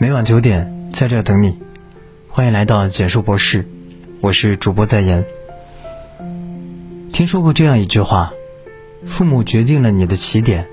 [0.00, 1.56] 每晚九点，在这等你。
[2.28, 3.64] 欢迎来到简述博士，
[4.20, 5.24] 我是主播在言。
[7.12, 8.32] 听说过这样一句话：
[9.06, 10.66] 父母决定了你的起点，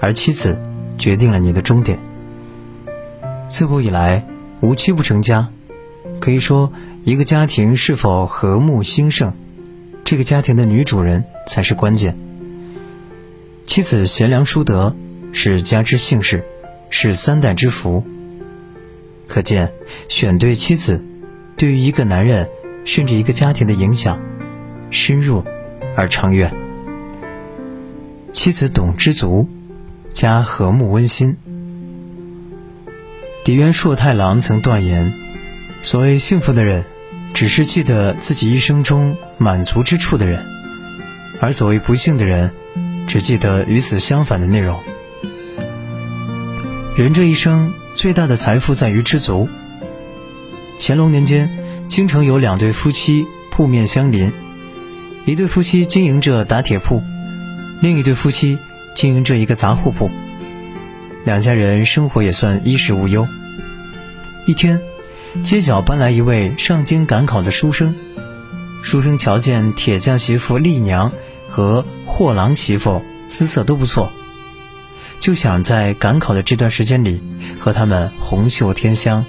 [0.00, 0.60] 而妻子
[0.98, 2.00] 决定了你的终点。
[3.48, 4.26] 自古以来，
[4.60, 5.48] 无妻不成家。
[6.18, 6.72] 可以说，
[7.04, 9.32] 一个家庭是否和睦兴盛，
[10.04, 12.18] 这个家庭的女主人才是关键。
[13.64, 14.96] 妻子贤良淑德，
[15.32, 16.44] 是家之幸事，
[16.90, 18.04] 是三代之福。
[19.30, 19.72] 可见，
[20.08, 21.00] 选对妻子，
[21.56, 22.48] 对于一个男人
[22.84, 24.20] 甚至一个家庭的影响，
[24.90, 25.44] 深入
[25.96, 26.52] 而长远。
[28.32, 29.48] 妻子懂知足，
[30.12, 31.36] 家和睦温馨。
[33.44, 35.12] 狄元硕太郎曾断言
[35.80, 36.84] ：“所谓幸福的人，
[37.32, 40.40] 只是记得自己一生中满足之处的人；
[41.40, 42.50] 而所谓不幸的人，
[43.06, 44.80] 只记得与此相反的内容。”
[46.98, 47.72] 人这一生。
[47.94, 49.48] 最大的财富在于知足。
[50.78, 51.50] 乾隆年间，
[51.88, 54.32] 京城有两对夫妻铺面相邻，
[55.26, 57.02] 一对夫妻经营着打铁铺，
[57.82, 58.58] 另一对夫妻
[58.94, 60.10] 经营着一个杂货铺。
[61.24, 63.28] 两家人生活也算衣食无忧。
[64.46, 64.80] 一天，
[65.42, 67.94] 街角搬来一位上京赶考的书生，
[68.82, 71.12] 书生瞧见铁匠媳妇丽娘
[71.48, 74.10] 和货郎媳妇姿色都不错。
[75.20, 77.22] 就想在赶考的这段时间里
[77.60, 79.26] 和他们红袖添香。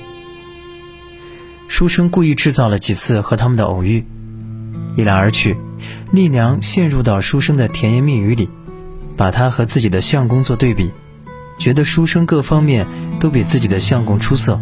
[1.68, 4.06] 书生故意制造了几次和他们的偶遇，
[4.96, 5.58] 一来二去，
[6.12, 8.50] 丽娘陷入到书生的甜言蜜语里，
[9.18, 10.92] 把他和自己的相公做对比，
[11.60, 12.88] 觉得书生各方面
[13.20, 14.60] 都比自己的相公出色。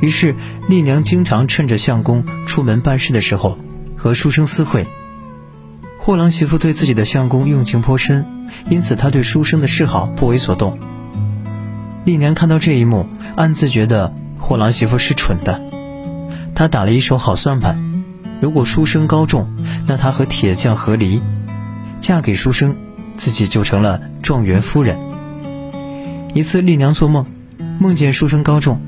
[0.00, 0.34] 于是
[0.68, 3.58] 丽娘经常趁着相公出门办事的时候
[3.96, 4.86] 和书生私会。
[5.98, 8.37] 货郎媳妇对自己的相公用情颇深。
[8.68, 10.78] 因此，他对书生的示好不为所动。
[12.04, 15.60] 丽娘看到这一幕，暗自觉得货郎媳妇是蠢的。
[16.54, 18.02] 她打了一手好算盘：
[18.40, 19.48] 如果书生高中，
[19.86, 21.22] 那她和铁匠和离，
[22.00, 22.76] 嫁给书生，
[23.16, 24.98] 自己就成了状元夫人。
[26.34, 27.26] 一次，丽娘做梦，
[27.78, 28.80] 梦见书生高中，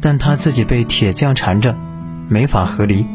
[0.00, 1.76] 但她自己被铁匠缠着，
[2.28, 3.06] 没法和离。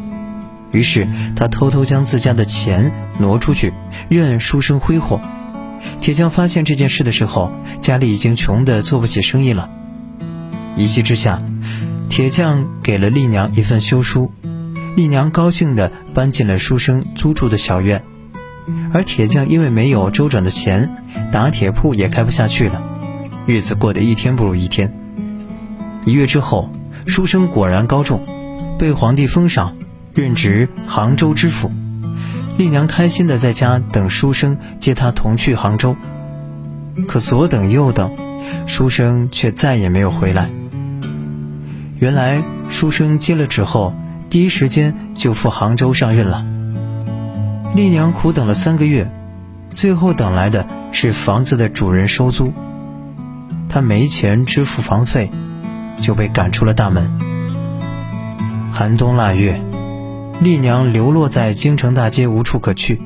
[0.72, 1.06] 于是，
[1.36, 3.72] 她偷偷将自家的钱挪出去，
[4.08, 5.20] 任书生挥霍。
[6.00, 9.70] 铁匠发现这件事的时候，家里已经穷得做不起生意了。
[10.76, 11.42] 一气之下，
[12.08, 14.32] 铁匠给了丽娘一份休书，
[14.96, 18.02] 丽娘高兴地搬进了书生租住的小院。
[18.92, 22.82] 而铁匠因为没有周转的钱，打铁铺也开不下去了，
[23.46, 24.96] 日子过得一天不如一天。
[26.04, 26.70] 一月之后，
[27.06, 28.24] 书生果然高中，
[28.78, 29.76] 被皇帝封赏，
[30.14, 31.70] 任职杭州知府。
[32.58, 35.96] 丽娘开心的在家等书生接她同去杭州，
[37.08, 38.12] 可左等右等，
[38.66, 40.50] 书生却再也没有回来。
[41.98, 43.94] 原来书生接了旨后，
[44.28, 46.44] 第一时间就赴杭州上任了。
[47.74, 49.10] 丽娘苦等了三个月，
[49.74, 52.52] 最后等来的是房子的主人收租，
[53.68, 55.30] 她没钱支付房费，
[55.98, 57.10] 就被赶出了大门。
[58.72, 59.69] 寒冬腊月。
[60.40, 63.02] 丽娘流落在京城大街，无处可去。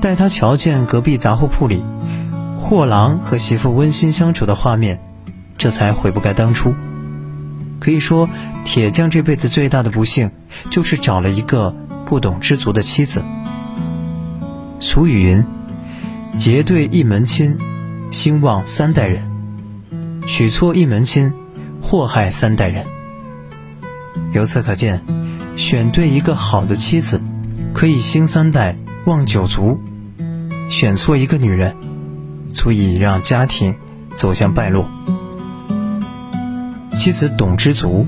[0.00, 1.84] 待她瞧见隔壁杂货铺里
[2.56, 5.00] 货郎和媳妇温馨相处的画面，
[5.56, 6.74] 这才悔不该当初。
[7.78, 8.28] 可以说，
[8.64, 10.32] 铁匠这辈子最大的不幸，
[10.68, 13.22] 就是找了一个不懂知足的妻子。
[14.80, 15.44] 俗语云
[16.36, 17.56] ：“结对一门亲，
[18.10, 19.28] 兴旺三代人；
[20.26, 21.32] 娶错一门亲，
[21.80, 22.84] 祸害三代人。”
[24.32, 25.04] 由此可见。
[25.56, 27.22] 选对一个好的妻子，
[27.72, 29.78] 可以兴三代、旺九族；
[30.68, 31.76] 选错一个女人，
[32.52, 33.76] 足以让家庭
[34.14, 34.88] 走向败落。
[36.96, 38.04] 妻子懂知足，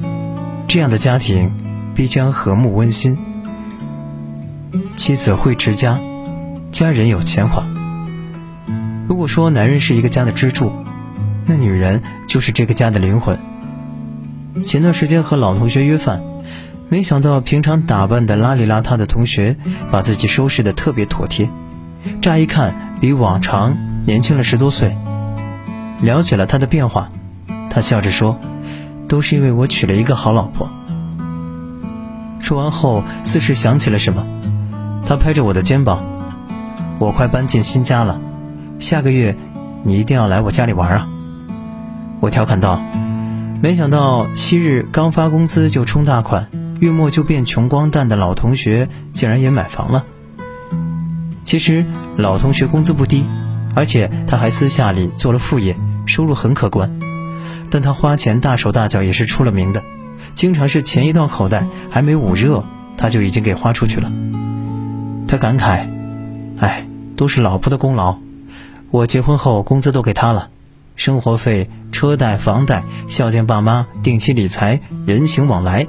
[0.67, 1.53] 这样的家庭
[1.95, 3.17] 必将和睦温馨。
[4.97, 6.01] 妻子会持家，
[6.73, 7.65] 家人有钱花。
[9.07, 10.73] 如果说男人是一个家的支柱，
[11.47, 13.39] 那女人就是这个家的灵魂。
[14.65, 16.25] 前段时间和老同学约饭。
[16.89, 19.57] 没想到平常打扮的邋里邋遢的同学，
[19.91, 21.51] 把自己收拾的特别妥帖，
[22.23, 24.97] 乍一看比往常年轻了十多岁。
[26.01, 27.11] 了解了他的变化，
[27.71, 28.39] 他笑着说
[29.09, 30.71] ：“都是因为我娶了一个好老婆。”
[32.39, 34.25] 说完后，似是想起了什么，
[35.09, 36.05] 他拍着我的肩膀
[37.01, 38.21] ：“我快搬进新家了，
[38.79, 39.37] 下个月
[39.83, 41.09] 你一定要来我家里玩啊！”
[42.21, 42.81] 我调侃道
[43.61, 46.47] ：“没想到昔日刚发工资就充大款。”
[46.81, 50.05] 月末就变穷光蛋的老同学竟然也买房了。
[51.45, 51.87] 其实
[52.17, 53.25] 老同学工资不低，
[53.75, 55.77] 而且他还私下里做了副业，
[56.07, 56.99] 收入很可观。
[57.71, 59.83] 但他花钱大手大脚也是出了名的，
[60.35, 62.65] 经常是钱一到口袋还没捂热，
[62.97, 64.11] 他就已经给花出去了。
[65.29, 65.89] 他感慨
[66.59, 66.87] ：“哎，
[67.17, 68.19] 都是老婆的功劳，
[68.91, 70.51] 我结婚后工资都给她了，
[70.95, 75.87] 生活费、车贷、房贷、孝敬爸妈、定期理财、人情往来，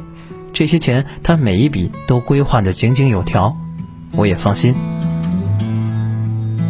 [0.57, 3.55] 这些钱他每一笔都规划的井井有条，
[4.13, 4.73] 我也放心。”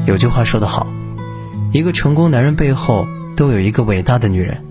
[0.06, 0.88] 有句话说得好，
[1.72, 3.08] 一个成功男人背后
[3.38, 4.62] 都有一个伟大的女人，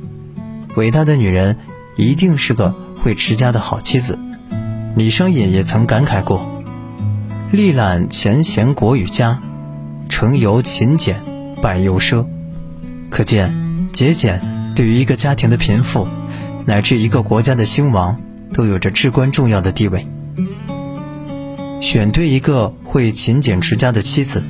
[0.75, 1.57] 伟大的女人
[1.97, 4.19] 一定是个会持家的好妻子。
[4.97, 6.63] 李商隐也曾感慨过
[7.51, 9.41] ：“历览前贤国与家，
[10.11, 11.23] 成由勤俭
[11.63, 12.27] 败由奢。”
[13.09, 16.07] 可见节俭对于一个家庭的贫富，
[16.67, 18.21] 乃至一个国家的兴亡，
[18.53, 20.07] 都有着至关重要的地位。
[21.81, 24.43] 选对一个会勤俭持家的妻子。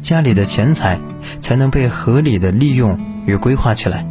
[0.00, 0.98] 家里的钱财
[1.40, 4.04] 才能被合理的利用与规划起来，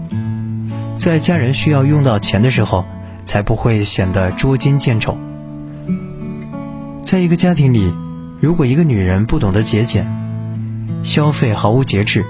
[0.95, 2.85] 在家人需要用到钱的时候，
[3.23, 5.17] 才不会显得捉襟见肘。
[7.01, 7.93] 在一个家庭里，
[8.39, 10.09] 如果一个女人不懂得节俭，
[11.03, 12.23] 消费毫无节制，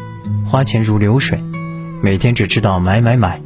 [0.43, 1.39] 花钱如流水，
[2.01, 3.41] 每天只知道买买买，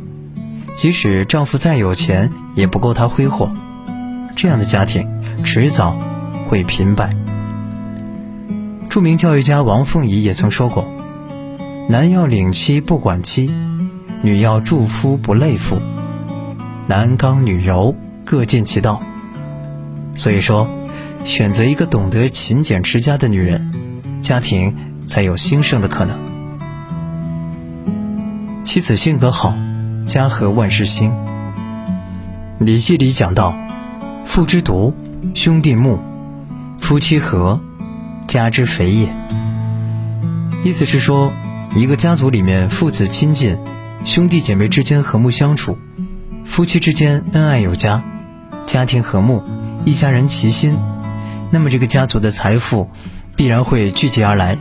[0.75, 3.51] 即使丈夫再有钱，也不够她挥霍，
[4.35, 5.07] 这样的家庭
[5.43, 5.97] 迟早
[6.47, 7.15] 会贫败。
[8.89, 10.87] 著名教育家王凤仪也曾说过
[11.89, 13.51] ：“男要领妻不管妻，
[14.21, 15.79] 女要助夫不累夫，
[16.87, 19.01] 男刚女柔各尽其道。”
[20.15, 20.69] 所以说，
[21.25, 24.75] 选择一个懂得勤俭持家的女人，家庭
[25.07, 26.17] 才有兴盛的可能。
[28.63, 29.57] 妻子性格好，
[30.05, 31.11] 家和万事兴。
[32.59, 33.55] 《礼记》里讲到
[34.23, 34.93] ：“父之独，
[35.33, 35.99] 兄弟睦，
[36.79, 37.59] 夫妻和。”
[38.27, 39.15] 家之肥也，
[40.65, 41.31] 意思是说，
[41.75, 43.59] 一个家族里面父子亲近，
[44.03, 45.77] 兄弟姐妹之间和睦相处，
[46.43, 48.03] 夫妻之间恩爱有加，
[48.65, 49.43] 家庭和睦，
[49.85, 50.77] 一家人齐心，
[51.51, 52.89] 那么这个家族的财富
[53.35, 54.57] 必然会聚集而来。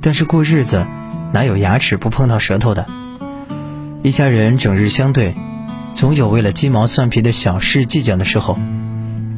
[0.00, 0.86] 但是过日子
[1.32, 2.86] 哪有牙齿不碰到舌头的？
[4.02, 5.34] 一家人整日相对，
[5.94, 8.58] 总有为了鸡毛蒜皮的小事计较的时候，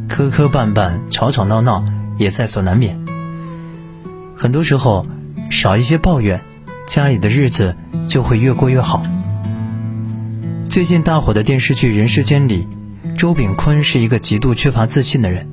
[0.09, 1.85] 磕磕绊绊、吵吵闹闹
[2.17, 2.97] 也在所难免。
[4.37, 5.05] 很多时候，
[5.50, 6.41] 少一些抱怨，
[6.87, 7.76] 家里的日子
[8.06, 9.03] 就会越过越好。
[10.69, 12.69] 最近大火的电视剧《人世间》里，
[13.19, 15.49] 周秉昆是一个极度缺乏自信的人。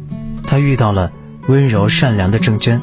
[0.46, 1.12] 他遇到了
[1.48, 2.80] 温柔善良的郑娟，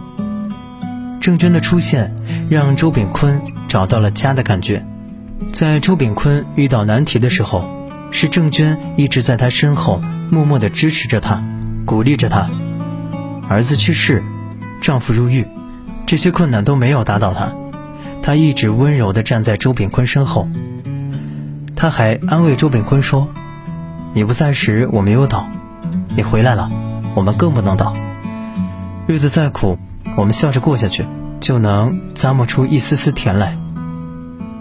[1.20, 2.12] 郑娟的出现
[2.50, 4.84] 让周秉昆找到了家的感觉。
[5.53, 7.69] 在周炳坤遇到难题的时候，
[8.11, 10.00] 是郑娟一直在他身后
[10.31, 11.43] 默默地支持着他，
[11.85, 12.50] 鼓励着他。
[13.49, 14.23] 儿子去世，
[14.81, 15.47] 丈夫入狱。
[16.06, 17.53] 这些困难都没有打倒他，
[18.23, 20.49] 他一直温柔地站在周炳坤身后。
[21.75, 23.29] 他还安慰周炳坤说
[24.15, 25.49] ：“你不在时我没有倒，
[26.15, 26.71] 你回来了，
[27.15, 27.94] 我们更不能倒。
[29.06, 29.79] 日子再苦，
[30.17, 31.05] 我们笑着过下去，
[31.41, 33.59] 就能咂摸出一丝丝甜来。”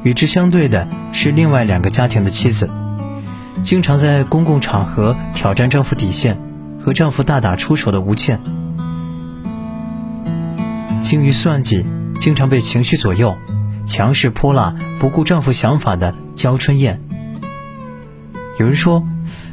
[0.06, 2.70] 与之相对的是另外两个家庭的妻子，
[3.64, 6.38] 经常在公共场合挑战丈夫底线，
[6.80, 8.40] 和丈夫大打出手的吴倩。
[11.02, 11.84] 精于算计，
[12.20, 13.36] 经常被情绪左右，
[13.84, 17.02] 强势泼辣，不顾丈夫想法的焦春燕。
[18.60, 19.04] 有人说，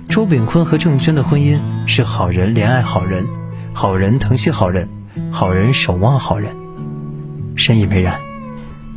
[0.06, 1.56] 周炳坤和郑娟的婚姻
[1.86, 3.26] 是好人怜爱好人，
[3.72, 4.90] 好人疼惜好人，
[5.30, 6.54] 好人守望好人。
[7.56, 8.31] 深以为然。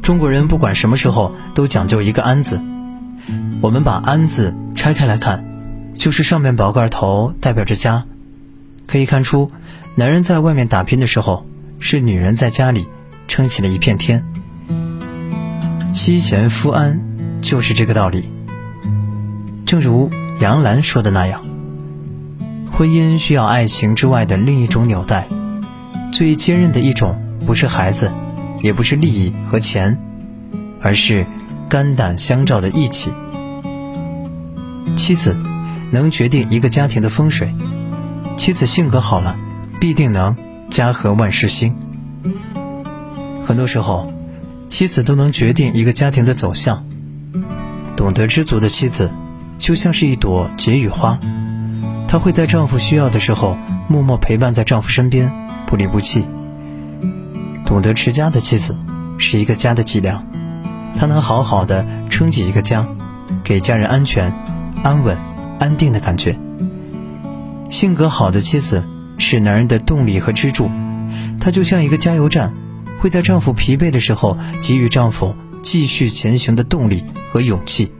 [0.05, 2.62] 中国人不管什么时候都讲究一个安字。
[3.59, 5.43] 我们把安字拆开来看，
[5.97, 8.05] 就是上面宝盖头代表着家。
[8.85, 9.50] 可以看出，
[9.95, 11.47] 男人在外面打拼的时候。
[11.77, 12.88] 是女人在家里
[13.27, 14.24] 撑起了一片天，
[15.93, 17.01] 妻贤夫安
[17.41, 18.29] 就是这个道理。
[19.65, 20.09] 正如
[20.39, 21.43] 杨澜说的那样，
[22.71, 25.27] 婚姻需要爱情之外的另一种纽带，
[26.13, 28.12] 最坚韧的一种不是孩子，
[28.65, 30.01] 也不是利益和钱，
[30.81, 31.27] 而是
[31.69, 33.12] 肝胆相照的义气。
[34.98, 35.38] 妻子
[35.91, 37.53] 能决定一个家庭的风水，
[38.38, 39.38] 妻子性格好了，
[39.79, 40.36] 必定能。
[40.72, 41.75] 家和万事兴。
[43.45, 44.12] 很多时候，
[44.67, 46.88] 妻子都能决定一个家庭的走向。
[47.95, 49.12] 懂得知足的妻子，
[49.60, 51.19] 就像是一朵解语花，
[52.07, 53.55] 她会在丈夫需要的时候，
[53.88, 55.31] 默默陪伴在丈夫身边，
[55.67, 56.25] 不离不弃。
[57.65, 58.77] 懂得持家的妻子，
[59.17, 60.25] 是一个家的脊梁，
[60.98, 62.88] 她能好好的撑起一个家，
[63.43, 64.34] 给家人安全、
[64.84, 65.17] 安稳、
[65.60, 66.39] 安定的感觉。
[67.69, 68.86] 性格好的妻子。
[69.17, 70.69] 是男人的动力和支柱，
[71.39, 72.53] 她就像一个加油站，
[73.00, 77.93] 会在丈夫疲惫的时候给予丈夫继续前行的动力和勇气。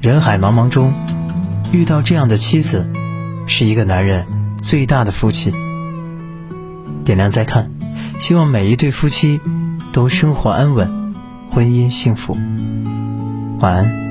[0.00, 0.94] 人海茫茫中，
[1.72, 2.88] 遇到这样的妻子，
[3.48, 4.24] 是一个男人
[4.62, 5.52] 最大的福气。
[7.04, 7.72] 点亮再看，
[8.18, 9.40] 希望每一对夫妻
[9.92, 11.14] 都生活安稳，
[11.50, 12.36] 婚姻幸福。
[13.60, 14.07] 晚安。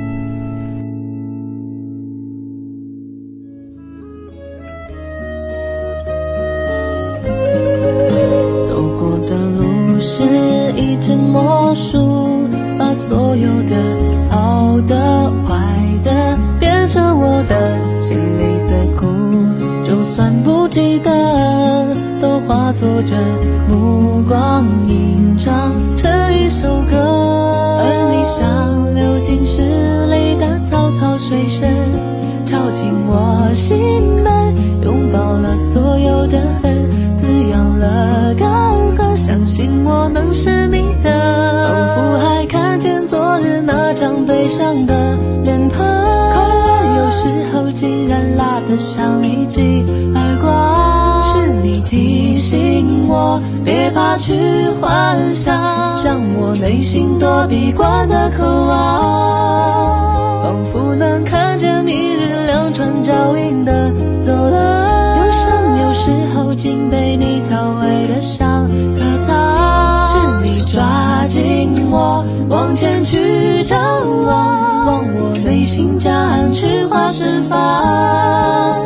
[22.79, 23.15] 都化作这
[23.67, 26.97] 目光吟唱成一首歌。
[27.79, 29.61] 而你像流进诗
[30.07, 31.67] 里的草草水声，
[32.45, 33.77] 敲进我心
[34.23, 38.47] 门，拥抱了所有的恨，滋养了干
[38.95, 41.09] 涸，相信我能是你的。
[41.67, 50.76] 仿佛还看见昨日那张悲伤的脸庞，快乐有时候竟然辣得像一记耳光。
[51.47, 54.33] 是你提醒我，别怕去
[54.81, 55.55] 幻想，
[56.03, 65.49] 让我内心躲避关的渴望，仿佛能看见明日两串脚印的走廊，忧伤
[65.83, 70.09] 有时候竟被你调味的像可糖。
[70.09, 73.79] 是你抓紧我，往前去张
[74.25, 78.83] 望，望我内心夹岸群花盛放，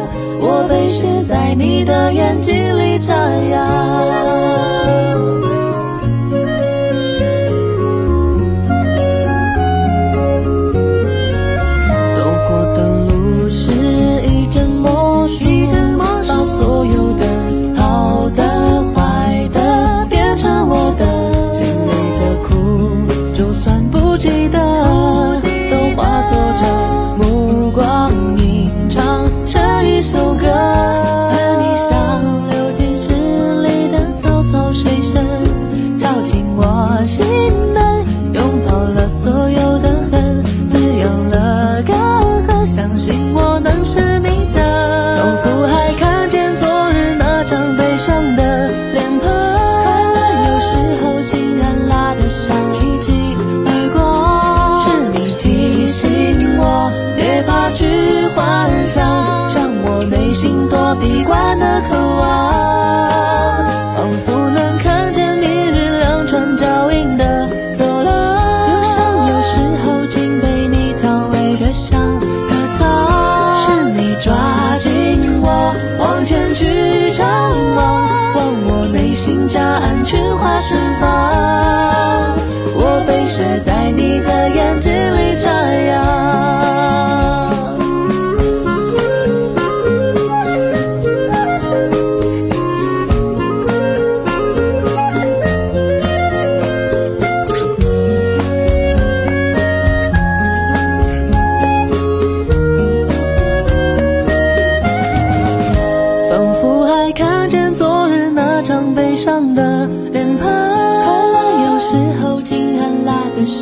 [0.91, 4.80] 写在你的眼睛里眨呀。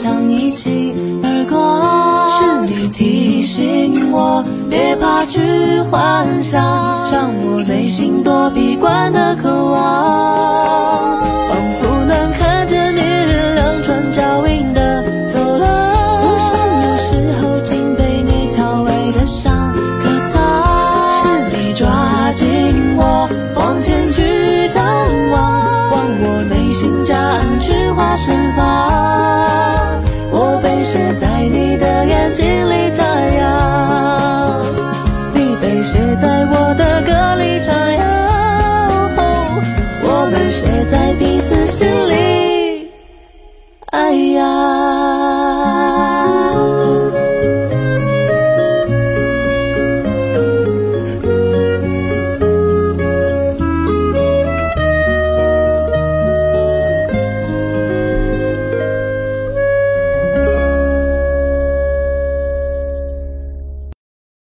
[0.01, 2.29] 像一记耳光。
[2.29, 10.68] 是你提醒我，别怕去幻想，让我内心躲避惯的渴望，